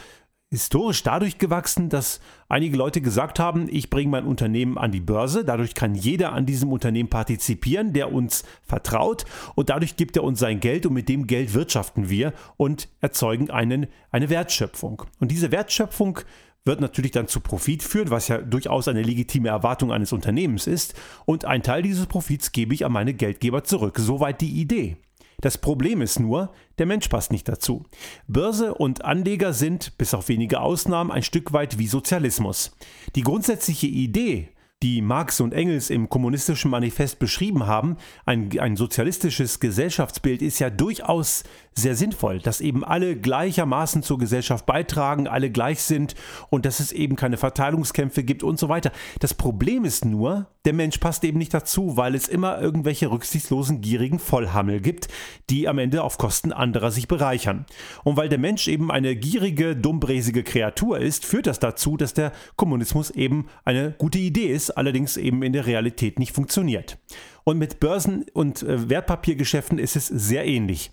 historisch 0.53 1.01
dadurch 1.01 1.39
gewachsen, 1.39 1.89
dass 1.89 2.19
einige 2.47 2.77
Leute 2.77 3.01
gesagt 3.01 3.39
haben, 3.39 3.67
ich 3.71 3.89
bringe 3.89 4.11
mein 4.11 4.25
Unternehmen 4.27 4.77
an 4.77 4.91
die 4.91 4.99
Börse, 4.99 5.43
dadurch 5.43 5.73
kann 5.73 5.95
jeder 5.95 6.31
an 6.33 6.45
diesem 6.45 6.71
Unternehmen 6.71 7.09
partizipieren, 7.09 7.91
der 7.91 8.13
uns 8.13 8.43
vertraut 8.61 9.25
und 9.55 9.71
dadurch 9.71 9.95
gibt 9.95 10.15
er 10.15 10.23
uns 10.23 10.37
sein 10.37 10.59
Geld 10.59 10.85
und 10.85 10.93
mit 10.93 11.09
dem 11.09 11.25
Geld 11.25 11.55
wirtschaften 11.55 12.07
wir 12.07 12.33
und 12.55 12.87
erzeugen 13.01 13.49
einen, 13.49 13.87
eine 14.11 14.29
Wertschöpfung. 14.29 15.01
Und 15.19 15.31
diese 15.31 15.51
Wertschöpfung 15.51 16.19
wird 16.65 16.81
natürlich 16.81 17.11
dann 17.11 17.27
zu 17.27 17.39
Profit 17.39 17.81
führen, 17.81 18.11
was 18.11 18.27
ja 18.27 18.37
durchaus 18.37 18.87
eine 18.87 19.01
legitime 19.01 19.49
Erwartung 19.49 19.91
eines 19.91 20.13
Unternehmens 20.13 20.67
ist, 20.67 20.93
und 21.25 21.45
ein 21.45 21.63
Teil 21.63 21.81
dieses 21.81 22.05
Profits 22.05 22.51
gebe 22.51 22.75
ich 22.75 22.85
an 22.85 22.91
meine 22.91 23.15
Geldgeber 23.15 23.63
zurück. 23.63 23.97
Soweit 23.97 24.39
die 24.39 24.61
Idee. 24.61 24.97
Das 25.43 25.57
Problem 25.57 26.01
ist 26.01 26.21
nur, 26.21 26.53
der 26.77 26.85
Mensch 26.85 27.09
passt 27.09 27.33
nicht 27.33 27.49
dazu. 27.49 27.83
Börse 28.29 28.75
und 28.75 29.03
Anleger 29.03 29.51
sind, 29.51 29.97
bis 29.97 30.13
auf 30.13 30.29
wenige 30.29 30.61
Ausnahmen, 30.61 31.11
ein 31.11 31.21
Stück 31.21 31.51
weit 31.51 31.77
wie 31.77 31.87
Sozialismus. 31.87 32.77
Die 33.15 33.23
grundsätzliche 33.23 33.87
Idee, 33.87 34.47
die 34.83 35.01
Marx 35.01 35.41
und 35.41 35.53
Engels 35.53 35.89
im 35.89 36.07
kommunistischen 36.07 36.71
Manifest 36.71 37.19
beschrieben 37.19 37.67
haben, 37.67 37.97
ein, 38.25 38.57
ein 38.57 38.77
sozialistisches 38.77 39.59
Gesellschaftsbild 39.59 40.41
ist 40.41 40.59
ja 40.59 40.69
durchaus 40.69 41.43
sehr 41.75 41.95
sinnvoll, 41.95 42.39
dass 42.39 42.61
eben 42.61 42.83
alle 42.83 43.15
gleichermaßen 43.15 44.03
zur 44.03 44.17
Gesellschaft 44.17 44.65
beitragen, 44.65 45.27
alle 45.27 45.49
gleich 45.49 45.81
sind 45.81 46.15
und 46.49 46.65
dass 46.65 46.79
es 46.79 46.91
eben 46.91 47.15
keine 47.15 47.37
Verteilungskämpfe 47.37 48.23
gibt 48.23 48.43
und 48.43 48.59
so 48.59 48.69
weiter. 48.69 48.91
Das 49.19 49.33
Problem 49.33 49.85
ist 49.85 50.05
nur, 50.05 50.47
der 50.65 50.73
Mensch 50.73 50.97
passt 50.97 51.23
eben 51.23 51.37
nicht 51.37 51.53
dazu, 51.53 51.97
weil 51.97 52.15
es 52.15 52.27
immer 52.27 52.61
irgendwelche 52.61 53.11
rücksichtslosen, 53.11 53.81
gierigen 53.81 54.19
Vollhammel 54.19 54.79
gibt, 54.79 55.07
die 55.49 55.67
am 55.67 55.77
Ende 55.77 56.03
auf 56.03 56.17
Kosten 56.17 56.53
anderer 56.53 56.91
sich 56.91 57.07
bereichern. 57.07 57.65
Und 58.03 58.17
weil 58.17 58.29
der 58.29 58.39
Mensch 58.39 58.67
eben 58.67 58.91
eine 58.91 59.15
gierige, 59.15 59.75
dummbräsige 59.75 60.43
Kreatur 60.43 60.99
ist, 60.99 61.25
führt 61.25 61.47
das 61.47 61.59
dazu, 61.59 61.97
dass 61.97 62.13
der 62.13 62.31
Kommunismus 62.55 63.09
eben 63.09 63.47
eine 63.65 63.95
gute 63.97 64.19
Idee 64.19 64.47
ist, 64.47 64.71
allerdings 64.71 65.17
eben 65.17 65.43
in 65.43 65.53
der 65.53 65.65
Realität 65.65 66.19
nicht 66.19 66.33
funktioniert. 66.33 66.97
Und 67.43 67.57
mit 67.57 67.79
Börsen- 67.79 68.25
und 68.33 68.63
äh, 68.63 68.89
Wertpapiergeschäften 68.89 69.79
ist 69.79 69.95
es 69.95 70.07
sehr 70.07 70.45
ähnlich. 70.45 70.91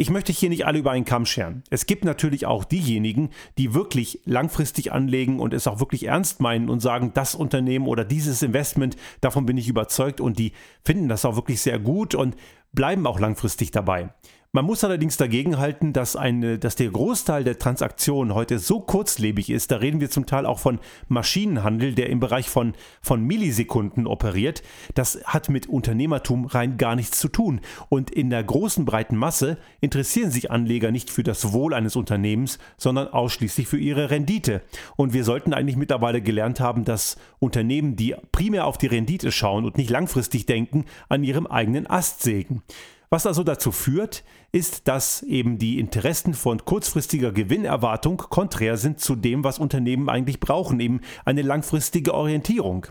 Ich 0.00 0.08
möchte 0.08 0.32
hier 0.32 0.48
nicht 0.48 0.64
alle 0.64 0.78
über 0.78 0.92
einen 0.92 1.04
Kamm 1.04 1.26
scheren. 1.26 1.62
Es 1.68 1.84
gibt 1.84 2.06
natürlich 2.06 2.46
auch 2.46 2.64
diejenigen, 2.64 3.28
die 3.58 3.74
wirklich 3.74 4.22
langfristig 4.24 4.92
anlegen 4.92 5.40
und 5.40 5.52
es 5.52 5.66
auch 5.66 5.78
wirklich 5.78 6.06
ernst 6.06 6.40
meinen 6.40 6.70
und 6.70 6.80
sagen, 6.80 7.10
das 7.12 7.34
Unternehmen 7.34 7.86
oder 7.86 8.06
dieses 8.06 8.42
Investment, 8.42 8.96
davon 9.20 9.44
bin 9.44 9.58
ich 9.58 9.68
überzeugt 9.68 10.22
und 10.22 10.38
die 10.38 10.52
finden 10.86 11.10
das 11.10 11.26
auch 11.26 11.36
wirklich 11.36 11.60
sehr 11.60 11.78
gut 11.78 12.14
und 12.14 12.34
bleiben 12.72 13.06
auch 13.06 13.20
langfristig 13.20 13.72
dabei. 13.72 14.08
Man 14.52 14.64
muss 14.64 14.82
allerdings 14.82 15.16
dagegen 15.16 15.58
halten, 15.58 15.92
dass, 15.92 16.16
eine, 16.16 16.58
dass 16.58 16.74
der 16.74 16.90
Großteil 16.90 17.44
der 17.44 17.60
Transaktionen 17.60 18.34
heute 18.34 18.58
so 18.58 18.80
kurzlebig 18.80 19.48
ist. 19.48 19.70
Da 19.70 19.76
reden 19.76 20.00
wir 20.00 20.10
zum 20.10 20.26
Teil 20.26 20.44
auch 20.44 20.58
von 20.58 20.80
Maschinenhandel, 21.06 21.94
der 21.94 22.10
im 22.10 22.18
Bereich 22.18 22.50
von, 22.50 22.74
von 23.00 23.22
Millisekunden 23.22 24.08
operiert. 24.08 24.64
Das 24.96 25.20
hat 25.24 25.50
mit 25.50 25.68
Unternehmertum 25.68 26.46
rein 26.46 26.78
gar 26.78 26.96
nichts 26.96 27.20
zu 27.20 27.28
tun. 27.28 27.60
Und 27.90 28.10
in 28.10 28.28
der 28.28 28.42
großen 28.42 28.84
breiten 28.84 29.14
Masse 29.14 29.56
interessieren 29.80 30.32
sich 30.32 30.50
Anleger 30.50 30.90
nicht 30.90 31.10
für 31.10 31.22
das 31.22 31.52
Wohl 31.52 31.72
eines 31.72 31.94
Unternehmens, 31.94 32.58
sondern 32.76 33.06
ausschließlich 33.06 33.68
für 33.68 33.78
ihre 33.78 34.10
Rendite. 34.10 34.62
Und 34.96 35.12
wir 35.12 35.22
sollten 35.22 35.54
eigentlich 35.54 35.76
mittlerweile 35.76 36.22
gelernt 36.22 36.58
haben, 36.58 36.84
dass 36.84 37.18
Unternehmen, 37.38 37.94
die 37.94 38.16
primär 38.32 38.66
auf 38.66 38.78
die 38.78 38.88
Rendite 38.88 39.30
schauen 39.30 39.64
und 39.64 39.78
nicht 39.78 39.90
langfristig 39.90 40.46
denken, 40.46 40.86
an 41.08 41.22
ihrem 41.22 41.46
eigenen 41.46 41.86
Ast 41.86 42.22
sägen. 42.22 42.64
Was 43.12 43.26
also 43.26 43.42
dazu 43.42 43.72
führt, 43.72 44.22
ist, 44.52 44.86
dass 44.86 45.22
eben 45.22 45.58
die 45.58 45.80
Interessen 45.80 46.32
von 46.32 46.64
kurzfristiger 46.64 47.32
Gewinnerwartung 47.32 48.18
konträr 48.18 48.76
sind 48.76 49.00
zu 49.00 49.16
dem, 49.16 49.42
was 49.42 49.58
Unternehmen 49.58 50.08
eigentlich 50.08 50.38
brauchen, 50.38 50.78
eben 50.78 51.00
eine 51.24 51.42
langfristige 51.42 52.14
Orientierung. 52.14 52.86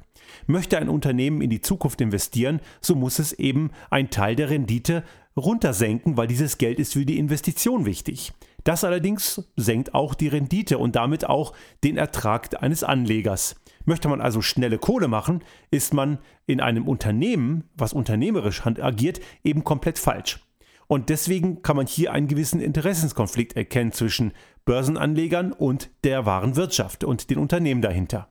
Möchte 0.45 0.77
ein 0.77 0.89
Unternehmen 0.89 1.41
in 1.41 1.49
die 1.49 1.61
Zukunft 1.61 2.01
investieren, 2.01 2.59
so 2.81 2.95
muss 2.95 3.17
es 3.19 3.31
eben 3.31 3.71
einen 3.89 4.09
Teil 4.09 4.35
der 4.35 4.49
Rendite 4.49 5.05
runtersenken, 5.38 6.17
weil 6.17 6.27
dieses 6.27 6.57
Geld 6.57 6.79
ist 6.79 6.93
für 6.93 7.05
die 7.05 7.17
Investition 7.17 7.85
wichtig. 7.85 8.33
Das 8.69 8.83
allerdings 8.83 9.49
senkt 9.55 9.95
auch 9.95 10.13
die 10.13 10.27
Rendite 10.27 10.77
und 10.77 10.95
damit 10.95 11.27
auch 11.27 11.53
den 11.83 11.97
Ertrag 11.97 12.61
eines 12.61 12.83
Anlegers. 12.83 13.55
Möchte 13.85 14.09
man 14.09 14.21
also 14.21 14.43
schnelle 14.43 14.77
Kohle 14.77 15.07
machen, 15.07 15.43
ist 15.71 15.91
man 15.91 16.19
in 16.45 16.61
einem 16.61 16.88
Unternehmen, 16.88 17.63
was 17.73 17.93
unternehmerisch 17.93 18.63
agiert, 18.63 19.21
eben 19.43 19.63
komplett 19.63 19.97
falsch. 19.97 20.45
Und 20.85 21.09
deswegen 21.09 21.63
kann 21.63 21.77
man 21.77 21.88
hier 21.88 22.13
einen 22.13 22.27
gewissen 22.27 22.61
Interessenskonflikt 22.61 23.55
erkennen 23.55 23.91
zwischen 23.91 24.33
Börsenanlegern 24.65 25.51
und 25.51 25.89
der 26.03 26.27
wahren 26.27 26.55
Wirtschaft 26.55 27.03
und 27.03 27.31
den 27.31 27.39
Unternehmen 27.39 27.81
dahinter. 27.81 28.29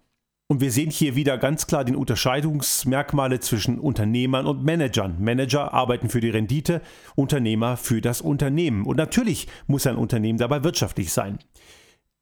Und 0.51 0.63
wir 0.63 0.73
sehen 0.73 0.91
hier 0.91 1.15
wieder 1.15 1.37
ganz 1.37 1.67
klar 1.67 1.85
den 1.85 1.95
Unterscheidungsmerkmale 1.95 3.39
zwischen 3.39 3.79
Unternehmern 3.79 4.47
und 4.47 4.65
Managern. 4.65 5.23
Manager 5.23 5.75
arbeiten 5.75 6.09
für 6.09 6.23
die 6.23 6.31
Rendite, 6.31 6.81
Unternehmer 7.17 7.77
für 7.77 8.01
das 8.01 8.23
Unternehmen. 8.23 8.87
Und 8.87 8.97
natürlich 8.97 9.47
muss 9.67 9.87
ein 9.87 9.97
Unternehmen 9.97 10.39
dabei 10.39 10.65
wirtschaftlich 10.65 11.13
sein. 11.13 11.39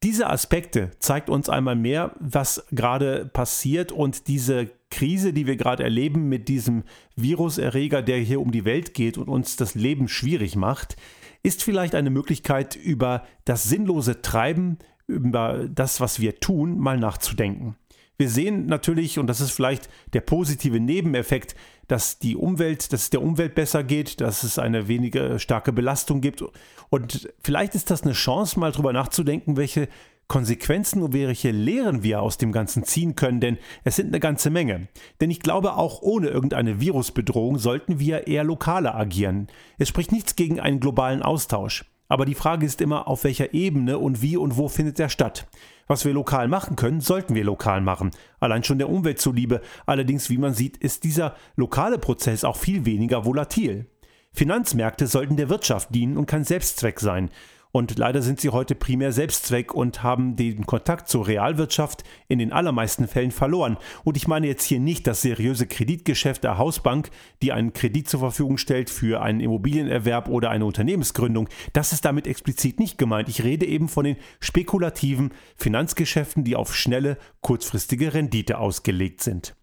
Diese 0.03 0.29
Aspekte 0.29 0.91
zeigt 0.99 1.29
uns 1.29 1.47
einmal 1.47 1.77
mehr, 1.77 2.15
was 2.19 2.65
gerade 2.71 3.25
passiert 3.25 3.93
und 3.93 4.27
diese 4.27 4.69
Krise, 4.91 5.31
die 5.31 5.47
wir 5.47 5.55
gerade 5.55 5.83
erleben 5.83 6.27
mit 6.27 6.49
diesem 6.49 6.83
Viruserreger, 7.15 8.01
der 8.01 8.17
hier 8.17 8.41
um 8.41 8.51
die 8.51 8.65
Welt 8.65 8.93
geht 8.93 9.17
und 9.17 9.29
uns 9.29 9.55
das 9.55 9.73
Leben 9.73 10.09
schwierig 10.09 10.57
macht, 10.57 10.97
ist 11.43 11.63
vielleicht 11.63 11.95
eine 11.95 12.09
Möglichkeit, 12.09 12.75
über 12.75 13.23
das 13.45 13.63
sinnlose 13.63 14.21
Treiben, 14.21 14.79
über 15.07 15.65
das, 15.69 16.01
was 16.01 16.19
wir 16.19 16.41
tun, 16.41 16.77
mal 16.77 16.99
nachzudenken. 16.99 17.77
Wir 18.17 18.29
sehen 18.29 18.65
natürlich, 18.65 19.19
und 19.19 19.27
das 19.27 19.41
ist 19.41 19.51
vielleicht 19.51 19.89
der 20.13 20.21
positive 20.21 20.79
Nebeneffekt, 20.79 21.55
dass 21.87 22.17
die 22.17 22.35
Umwelt, 22.35 22.91
dass 22.91 23.03
es 23.03 23.09
der 23.11 23.21
Umwelt 23.21 23.53
besser 23.53 23.83
geht, 23.83 24.21
dass 24.21 24.43
es 24.43 24.57
eine 24.57 24.87
weniger 24.87 25.37
starke 25.39 25.71
Belastung 25.71 26.19
gibt. 26.19 26.43
Und 26.89 27.31
vielleicht 27.43 27.75
ist 27.75 27.91
das 27.91 28.03
eine 28.03 28.13
Chance, 28.13 28.59
mal 28.59 28.71
drüber 28.71 28.91
nachzudenken, 28.91 29.55
welche 29.55 29.87
Konsequenzen 30.27 31.01
und 31.03 31.13
welche 31.13 31.51
Lehren 31.51 32.03
wir 32.03 32.21
aus 32.21 32.37
dem 32.37 32.51
Ganzen 32.51 32.83
ziehen 32.83 33.15
können, 33.15 33.39
denn 33.39 33.57
es 33.83 33.95
sind 33.95 34.07
eine 34.07 34.19
ganze 34.19 34.49
Menge. 34.49 34.87
Denn 35.21 35.31
ich 35.31 35.39
glaube, 35.39 35.75
auch 35.75 36.01
ohne 36.01 36.27
irgendeine 36.27 36.81
Virusbedrohung 36.81 37.59
sollten 37.59 37.99
wir 37.99 38.27
eher 38.27 38.43
lokaler 38.43 38.95
agieren. 38.95 39.47
Es 39.77 39.87
spricht 39.87 40.11
nichts 40.11 40.35
gegen 40.35 40.59
einen 40.59 40.79
globalen 40.79 41.21
Austausch. 41.21 41.85
Aber 42.07 42.25
die 42.25 42.35
Frage 42.35 42.65
ist 42.65 42.81
immer, 42.81 43.07
auf 43.07 43.23
welcher 43.23 43.53
Ebene 43.53 43.97
und 43.97 44.21
wie 44.21 44.37
und 44.37 44.57
wo 44.57 44.69
findet 44.69 44.99
er 44.99 45.09
statt. 45.09 45.47
Was 45.87 46.05
wir 46.05 46.13
lokal 46.13 46.47
machen 46.47 46.75
können, 46.75 47.01
sollten 47.01 47.35
wir 47.35 47.43
lokal 47.43 47.81
machen. 47.81 48.11
Allein 48.39 48.63
schon 48.63 48.77
der 48.77 48.89
Umwelt 48.89 49.19
zuliebe. 49.19 49.61
Allerdings, 49.85 50.29
wie 50.29 50.37
man 50.37 50.53
sieht, 50.53 50.77
ist 50.77 51.03
dieser 51.03 51.35
lokale 51.55 51.97
Prozess 51.97 52.43
auch 52.43 52.57
viel 52.57 52.85
weniger 52.85 53.25
volatil. 53.25 53.87
Finanzmärkte 54.33 55.07
sollten 55.07 55.37
der 55.37 55.49
Wirtschaft 55.49 55.93
dienen 55.95 56.17
und 56.17 56.27
kein 56.27 56.43
Selbstzweck 56.43 56.99
sein. 56.99 57.29
Und 57.77 57.99
leider 57.99 58.23
sind 58.23 58.41
sie 58.41 58.49
heute 58.49 58.73
primär 58.73 59.11
Selbstzweck 59.11 59.71
und 59.71 60.01
haben 60.01 60.35
den 60.35 60.65
Kontakt 60.65 61.09
zur 61.09 61.27
Realwirtschaft 61.27 62.03
in 62.27 62.39
den 62.39 62.51
allermeisten 62.51 63.07
Fällen 63.07 63.29
verloren. 63.29 63.77
Und 64.03 64.17
ich 64.17 64.27
meine 64.27 64.47
jetzt 64.47 64.63
hier 64.63 64.79
nicht 64.79 65.05
das 65.05 65.21
seriöse 65.21 65.67
Kreditgeschäft 65.67 66.43
der 66.43 66.57
Hausbank, 66.57 67.11
die 67.43 67.51
einen 67.51 67.73
Kredit 67.73 68.09
zur 68.09 68.21
Verfügung 68.21 68.57
stellt 68.57 68.89
für 68.89 69.21
einen 69.21 69.41
Immobilienerwerb 69.41 70.27
oder 70.27 70.49
eine 70.49 70.65
Unternehmensgründung. 70.65 71.49
Das 71.73 71.93
ist 71.93 72.03
damit 72.03 72.25
explizit 72.25 72.79
nicht 72.79 72.97
gemeint. 72.97 73.29
Ich 73.29 73.43
rede 73.43 73.67
eben 73.67 73.89
von 73.89 74.05
den 74.05 74.17
spekulativen 74.39 75.31
Finanzgeschäften, 75.55 76.43
die 76.43 76.55
auf 76.55 76.75
schnelle, 76.75 77.19
kurzfristige 77.41 78.11
Rendite 78.15 78.57
ausgelegt 78.57 79.21
sind. 79.21 79.55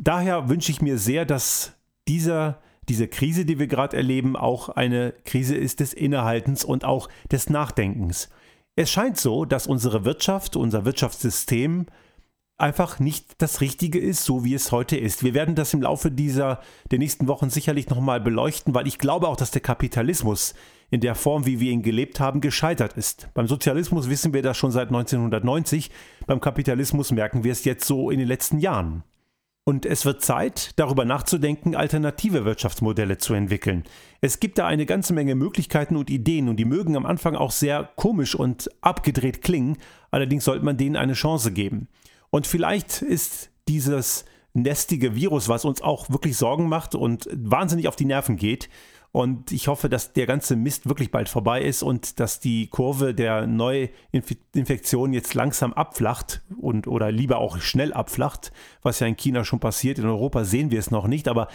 Daher 0.00 0.48
wünsche 0.48 0.72
ich 0.72 0.80
mir 0.80 0.96
sehr, 0.96 1.26
dass 1.26 1.74
dieser 2.08 2.62
diese 2.88 3.08
Krise, 3.08 3.44
die 3.44 3.58
wir 3.58 3.66
gerade 3.66 3.96
erleben, 3.96 4.36
auch 4.36 4.68
eine 4.68 5.14
Krise 5.24 5.56
ist 5.56 5.80
des 5.80 5.92
Innehaltens 5.92 6.64
und 6.64 6.84
auch 6.84 7.08
des 7.30 7.50
Nachdenkens. 7.50 8.28
Es 8.76 8.90
scheint 8.90 9.18
so, 9.18 9.44
dass 9.44 9.66
unsere 9.66 10.04
Wirtschaft, 10.04 10.56
unser 10.56 10.84
Wirtschaftssystem 10.84 11.86
einfach 12.58 12.98
nicht 12.98 13.40
das 13.40 13.60
Richtige 13.60 13.98
ist, 13.98 14.24
so 14.24 14.44
wie 14.44 14.54
es 14.54 14.72
heute 14.72 14.96
ist. 14.96 15.22
Wir 15.22 15.32
werden 15.32 15.54
das 15.54 15.72
im 15.74 15.82
Laufe 15.82 16.10
dieser 16.10 16.60
der 16.90 16.98
nächsten 16.98 17.28
Wochen 17.28 17.50
sicherlich 17.50 17.88
nochmal 17.88 18.20
beleuchten, 18.20 18.74
weil 18.74 18.88
ich 18.88 18.98
glaube 18.98 19.28
auch, 19.28 19.36
dass 19.36 19.52
der 19.52 19.62
Kapitalismus 19.62 20.54
in 20.90 21.00
der 21.00 21.14
Form, 21.14 21.46
wie 21.46 21.60
wir 21.60 21.70
ihn 21.70 21.82
gelebt 21.82 22.18
haben, 22.18 22.40
gescheitert 22.40 22.94
ist. 22.94 23.28
Beim 23.34 23.46
Sozialismus 23.46 24.08
wissen 24.08 24.34
wir 24.34 24.42
das 24.42 24.56
schon 24.56 24.72
seit 24.72 24.88
1990, 24.88 25.90
beim 26.26 26.40
Kapitalismus 26.40 27.12
merken 27.12 27.44
wir 27.44 27.52
es 27.52 27.64
jetzt 27.64 27.86
so 27.86 28.10
in 28.10 28.18
den 28.18 28.28
letzten 28.28 28.58
Jahren. 28.58 29.04
Und 29.68 29.84
es 29.84 30.06
wird 30.06 30.22
Zeit, 30.22 30.70
darüber 30.76 31.04
nachzudenken, 31.04 31.76
alternative 31.76 32.46
Wirtschaftsmodelle 32.46 33.18
zu 33.18 33.34
entwickeln. 33.34 33.84
Es 34.22 34.40
gibt 34.40 34.56
da 34.56 34.66
eine 34.66 34.86
ganze 34.86 35.12
Menge 35.12 35.34
Möglichkeiten 35.34 35.96
und 35.96 36.08
Ideen 36.08 36.48
und 36.48 36.56
die 36.56 36.64
mögen 36.64 36.96
am 36.96 37.04
Anfang 37.04 37.36
auch 37.36 37.50
sehr 37.50 37.90
komisch 37.94 38.34
und 38.34 38.70
abgedreht 38.80 39.42
klingen, 39.42 39.76
allerdings 40.10 40.44
sollte 40.44 40.64
man 40.64 40.78
denen 40.78 40.96
eine 40.96 41.12
Chance 41.12 41.52
geben. 41.52 41.88
Und 42.30 42.46
vielleicht 42.46 43.02
ist 43.02 43.50
dieses 43.68 44.24
nestige 44.54 45.14
Virus, 45.14 45.50
was 45.50 45.66
uns 45.66 45.82
auch 45.82 46.08
wirklich 46.08 46.38
Sorgen 46.38 46.70
macht 46.70 46.94
und 46.94 47.28
wahnsinnig 47.30 47.88
auf 47.88 47.96
die 47.96 48.06
Nerven 48.06 48.36
geht, 48.36 48.70
und 49.10 49.52
ich 49.52 49.68
hoffe, 49.68 49.88
dass 49.88 50.12
der 50.12 50.26
ganze 50.26 50.54
Mist 50.54 50.88
wirklich 50.88 51.10
bald 51.10 51.28
vorbei 51.28 51.62
ist 51.62 51.82
und 51.82 52.20
dass 52.20 52.40
die 52.40 52.68
Kurve 52.68 53.14
der 53.14 53.46
Neuinfektion 53.46 55.14
jetzt 55.14 55.32
langsam 55.32 55.72
abflacht 55.72 56.42
und 56.60 56.86
oder 56.86 57.10
lieber 57.10 57.38
auch 57.38 57.58
schnell 57.58 57.94
abflacht, 57.94 58.52
was 58.82 59.00
ja 59.00 59.06
in 59.06 59.16
China 59.16 59.44
schon 59.44 59.60
passiert. 59.60 59.98
In 59.98 60.06
Europa 60.06 60.44
sehen 60.44 60.70
wir 60.70 60.78
es 60.78 60.90
noch 60.90 61.06
nicht, 61.06 61.26
aber 61.26 61.48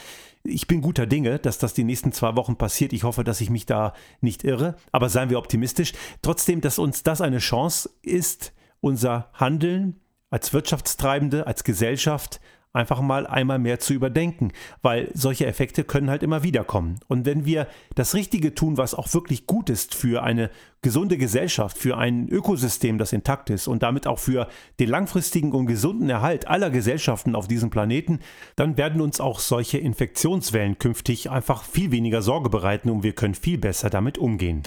ich 0.44 0.68
bin 0.68 0.82
guter 0.82 1.06
Dinge, 1.06 1.38
dass 1.38 1.60
das 1.60 1.74
die 1.74 1.84
nächsten 1.84 2.12
zwei 2.12 2.36
Wochen 2.36 2.58
passiert. 2.58 2.92
Ich 2.92 3.04
hoffe, 3.04 3.24
dass 3.24 3.40
ich 3.40 3.52
mich 3.52 3.68
da 3.68 3.94
nicht 4.20 4.44
irre, 4.44 4.76
aber 4.92 5.10
seien 5.10 5.30
wir 5.30 5.38
optimistisch. 5.38 5.94
Trotzdem, 6.22 6.60
dass 6.60 6.80
uns 6.80 7.04
das 7.04 7.22
eine 7.22 7.38
Chance 7.38 7.90
ist, 8.02 8.54
unser 8.82 9.30
Handeln 9.34 10.02
als 10.32 10.52
Wirtschaftstreibende, 10.52 11.46
als 11.46 11.64
Gesellschaft 11.64 12.42
einfach 12.74 13.02
mal 13.02 13.28
einmal 13.28 13.60
mehr 13.60 13.80
zu 13.80 13.94
überdenken, 13.94 14.52
weil 14.82 15.10
solche 15.14 15.46
Effekte 15.46 15.84
können 15.84 16.10
halt 16.10 16.24
immer 16.24 16.44
wieder 16.44 16.64
kommen. 16.64 17.00
Und 17.08 17.26
wenn 17.26 17.46
wir 17.46 17.68
das 17.96 18.16
Richtige 18.16 18.56
tun, 18.56 18.78
was 18.78 18.96
auch 18.96 19.14
wirklich 19.14 19.46
gut 19.46 19.70
ist 19.70 19.94
für 19.96 20.24
eine 20.24 20.50
gesunde 20.82 21.18
Gesellschaft, 21.18 21.78
für 21.78 21.98
ein 21.98 22.28
Ökosystem, 22.28 22.98
das 22.98 23.14
intakt 23.14 23.50
ist 23.52 23.68
und 23.68 23.84
damit 23.84 24.08
auch 24.08 24.20
für 24.20 24.48
den 24.80 24.90
langfristigen 24.90 25.52
und 25.54 25.68
gesunden 25.68 26.10
Erhalt 26.10 26.48
aller 26.48 26.72
Gesellschaften 26.72 27.36
auf 27.36 27.48
diesem 27.48 27.70
Planeten, 27.70 28.20
dann 28.56 28.76
werden 28.76 29.02
uns 29.02 29.22
auch 29.22 29.40
solche 29.40 29.78
Infektionswellen 29.78 30.80
künftig 30.80 31.30
einfach 31.30 31.64
viel 31.64 31.92
weniger 31.92 32.22
Sorge 32.22 32.50
bereiten 32.50 32.90
und 32.90 33.04
wir 33.04 33.14
können 33.14 33.36
viel 33.36 33.60
besser 33.60 33.90
damit 33.90 34.18
umgehen. 34.18 34.64